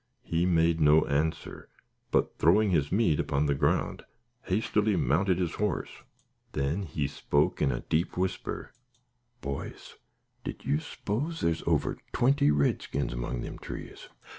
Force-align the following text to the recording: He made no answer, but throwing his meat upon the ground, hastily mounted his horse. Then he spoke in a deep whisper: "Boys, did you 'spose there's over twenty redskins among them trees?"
He 0.23 0.47
made 0.47 0.81
no 0.81 1.05
answer, 1.05 1.69
but 2.09 2.39
throwing 2.39 2.71
his 2.71 2.91
meat 2.91 3.19
upon 3.19 3.45
the 3.45 3.53
ground, 3.53 4.03
hastily 4.45 4.95
mounted 4.95 5.37
his 5.37 5.53
horse. 5.61 5.91
Then 6.53 6.81
he 6.81 7.05
spoke 7.05 7.61
in 7.61 7.71
a 7.71 7.81
deep 7.81 8.17
whisper: 8.17 8.73
"Boys, 9.41 9.97
did 10.43 10.65
you 10.65 10.79
'spose 10.79 11.41
there's 11.41 11.61
over 11.67 11.97
twenty 12.13 12.49
redskins 12.49 13.13
among 13.13 13.41
them 13.41 13.59
trees?" 13.59 14.09